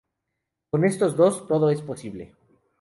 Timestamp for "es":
1.69-1.83